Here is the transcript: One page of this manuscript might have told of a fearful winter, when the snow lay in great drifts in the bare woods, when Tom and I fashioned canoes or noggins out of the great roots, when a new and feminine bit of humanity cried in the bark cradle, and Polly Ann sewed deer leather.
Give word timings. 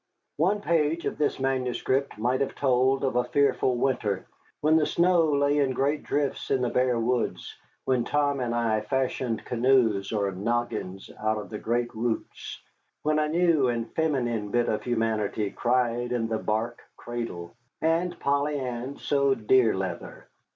One 0.37 0.61
page 0.61 1.05
of 1.05 1.19
this 1.19 1.39
manuscript 1.39 2.17
might 2.17 2.41
have 2.41 2.55
told 2.55 3.03
of 3.03 3.15
a 3.15 3.23
fearful 3.23 3.75
winter, 3.75 4.25
when 4.59 4.75
the 4.77 4.87
snow 4.87 5.31
lay 5.31 5.59
in 5.59 5.73
great 5.73 6.01
drifts 6.01 6.49
in 6.49 6.63
the 6.63 6.71
bare 6.71 6.99
woods, 6.99 7.55
when 7.85 8.03
Tom 8.03 8.39
and 8.39 8.55
I 8.55 8.81
fashioned 8.81 9.45
canoes 9.45 10.11
or 10.11 10.31
noggins 10.31 11.11
out 11.19 11.37
of 11.37 11.51
the 11.51 11.59
great 11.59 11.93
roots, 11.93 12.63
when 13.03 13.19
a 13.19 13.29
new 13.29 13.67
and 13.67 13.93
feminine 13.93 14.49
bit 14.49 14.69
of 14.69 14.81
humanity 14.81 15.51
cried 15.51 16.11
in 16.11 16.27
the 16.29 16.39
bark 16.39 16.81
cradle, 16.97 17.55
and 17.79 18.19
Polly 18.19 18.57
Ann 18.57 18.97
sewed 18.97 19.45
deer 19.45 19.75
leather. 19.77 20.29